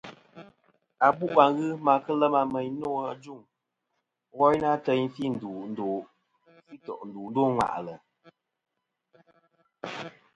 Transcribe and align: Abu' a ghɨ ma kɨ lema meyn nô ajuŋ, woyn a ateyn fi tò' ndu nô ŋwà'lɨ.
Abu' 1.07 1.37
a 1.43 1.45
ghɨ 1.55 1.65
ma 1.85 1.93
kɨ 2.03 2.11
lema 2.21 2.41
meyn 2.53 2.73
nô 2.79 2.89
ajuŋ, 3.09 3.41
woyn 4.37 4.61
a 4.67 4.69
ateyn 4.75 5.05
fi 5.15 5.23
tò' 6.85 7.05
ndu 7.09 7.21
nô 7.33 7.43
ŋwà'lɨ. 7.55 7.93